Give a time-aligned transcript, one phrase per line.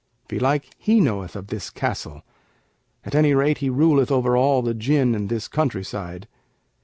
[0.27, 2.23] Belike he knoweth of this castle;
[3.05, 6.27] at any rate he ruleth over all the Jinn in this country side.'